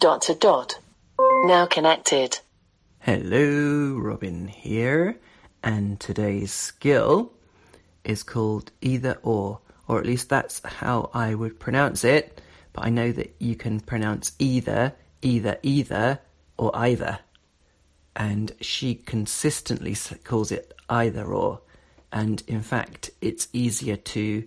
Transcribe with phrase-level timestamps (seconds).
[0.00, 0.78] dot to dot.
[1.44, 2.38] Now connected.
[3.00, 5.18] Hello, Robin here,
[5.62, 7.32] and today's skill
[8.02, 12.40] is called either or, or at least that's how I would pronounce it,
[12.72, 16.20] but I know that you can pronounce either, either, either,
[16.56, 17.18] or either.
[18.16, 19.94] And she consistently
[20.24, 21.60] calls it either or,
[22.10, 24.44] and in fact, it's easier to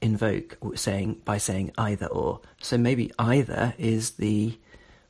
[0.00, 2.40] invoke saying by saying either or.
[2.60, 4.58] So maybe either is the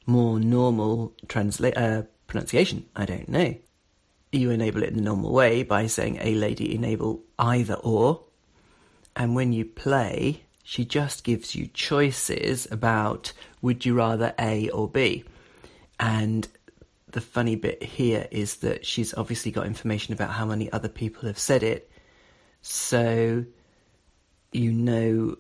[0.07, 2.87] more normal transla- uh, pronunciation.
[2.97, 3.55] I don't know.
[4.33, 8.23] You enable it in the normal way by saying a lady enable either or.
[9.17, 13.33] And when you play, she just gives you choices about
[13.63, 15.25] would you rather A or B.
[15.99, 16.47] And
[17.11, 21.27] the funny bit here is that she's obviously got information about how many other people
[21.27, 21.91] have said it.
[22.61, 23.45] So
[24.53, 25.37] you know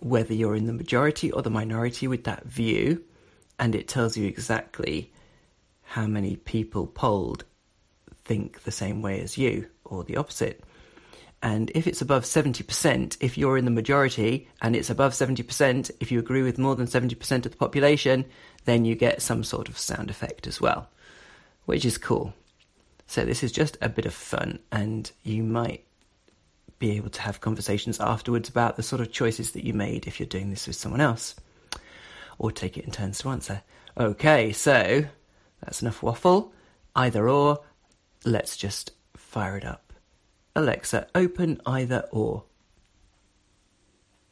[0.00, 3.02] whether you're in the majority or the minority with that view,
[3.58, 5.12] and it tells you exactly
[5.82, 7.44] how many people polled
[8.24, 10.64] think the same way as you or the opposite.
[11.42, 16.12] And if it's above 70%, if you're in the majority and it's above 70%, if
[16.12, 18.24] you agree with more than 70% of the population,
[18.64, 20.88] then you get some sort of sound effect as well,
[21.64, 22.32] which is cool.
[23.08, 25.84] So this is just a bit of fun, and you might
[26.82, 30.18] be able to have conversations afterwards about the sort of choices that you made if
[30.18, 31.36] you're doing this with someone else,
[32.38, 33.62] or take it in turns to answer.
[33.96, 35.04] Okay, so
[35.62, 36.52] that's enough waffle.
[36.96, 37.60] Either or,
[38.24, 39.92] let's just fire it up.
[40.56, 42.42] Alexa, open either or.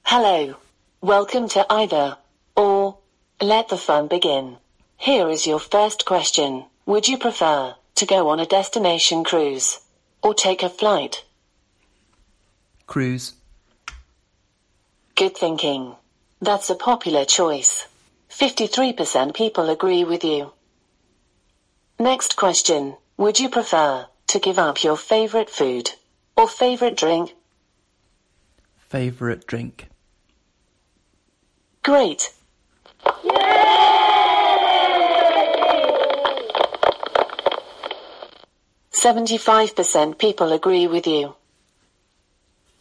[0.03, 0.57] Hello.
[1.01, 2.17] Welcome to either
[2.57, 2.99] or.
[3.41, 4.57] Let the fun begin.
[4.97, 6.65] Here is your first question.
[6.85, 9.79] Would you prefer to go on a destination cruise
[10.21, 11.25] or take a flight?
[12.91, 13.35] Cruise.
[15.15, 15.95] Good thinking.
[16.43, 17.87] That's a popular choice.
[18.31, 20.51] 53% people agree with you.
[22.01, 22.97] Next question.
[23.17, 25.93] Would you prefer to give up your favorite food
[26.37, 27.33] or favorite drink?
[28.89, 29.87] Favourite drink.
[31.85, 32.33] Great.
[38.91, 41.37] Seventy-five percent people agree with you.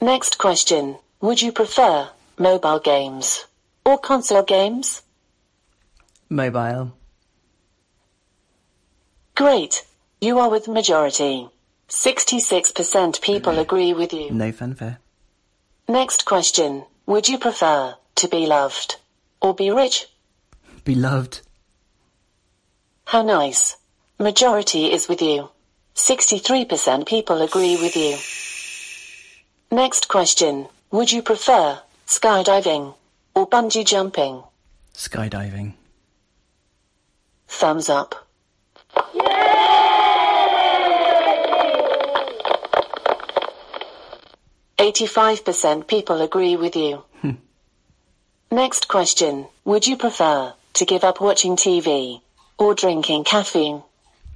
[0.02, 0.98] Next question.
[1.20, 3.46] Would you prefer mobile games
[3.86, 5.02] or console games?
[6.30, 6.94] Mobile.
[9.36, 9.86] Great.
[10.22, 11.50] You are with the majority.
[11.90, 13.62] Sixty-six percent people mm-hmm.
[13.62, 14.32] agree with you.
[14.32, 15.00] No fanfare.
[15.88, 16.86] Next question.
[17.06, 18.98] Would you prefer to be loved
[19.42, 20.06] or be rich?
[20.86, 21.42] Beloved.
[23.06, 23.76] How nice.
[24.18, 25.50] Majority is with you.
[25.96, 28.18] 63% people agree with you.
[29.72, 30.68] Next question.
[30.92, 32.96] Would you prefer skydiving
[33.36, 34.44] or bungee jumping?
[34.94, 35.74] Skydiving.
[37.48, 38.16] Thumbs up.
[44.80, 47.04] Eighty-five percent people agree with you.
[47.22, 47.32] Hmm.
[48.50, 49.48] Next question.
[49.66, 52.22] Would you prefer to give up watching TV
[52.58, 53.84] or drinking caffeine?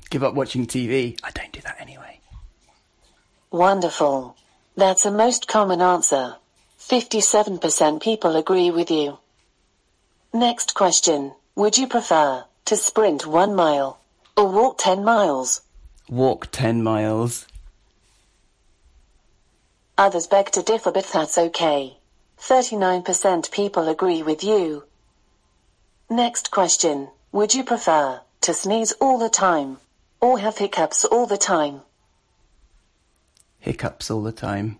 [0.09, 1.17] Give up watching TV.
[1.23, 2.19] I don't do that anyway.
[3.51, 4.35] Wonderful.
[4.75, 6.35] That's a most common answer.
[6.79, 9.19] 57% people agree with you.
[10.33, 11.33] Next question.
[11.55, 13.99] Would you prefer to sprint one mile
[14.35, 15.61] or walk 10 miles?
[16.09, 17.45] Walk 10 miles.
[19.97, 21.97] Others beg to differ, but that's okay.
[22.39, 24.85] 39% people agree with you.
[26.09, 27.09] Next question.
[27.31, 29.77] Would you prefer to sneeze all the time
[30.19, 31.81] or have hiccups all the time?
[33.63, 34.77] Hiccups all the time.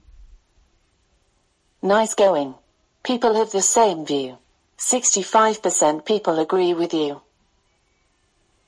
[1.82, 2.56] Nice going.
[3.04, 4.38] People have the same view.
[4.78, 7.22] 65% people agree with you.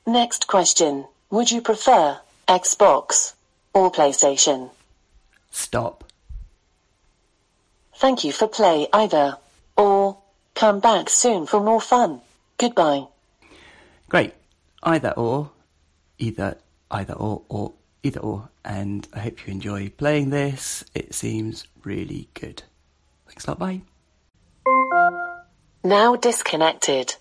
[0.08, 1.06] Next question.
[1.31, 2.18] Would you prefer
[2.48, 3.34] Xbox
[3.74, 4.70] or PlayStation?
[5.52, 6.06] Stop.
[7.96, 9.38] Thank you for play either
[9.76, 10.18] or.
[10.56, 12.22] Come back soon for more fun.
[12.58, 13.08] Goodbye.
[14.08, 14.34] Great.
[14.82, 15.52] Either or.
[16.18, 16.58] Either,
[16.90, 17.73] either or, or
[18.05, 18.49] either or.
[18.63, 20.84] And I hope you enjoy playing this.
[20.93, 22.63] It seems really good.
[23.28, 23.59] Thanks a lot.
[23.59, 23.81] Bye.
[25.84, 27.16] Now disconnected.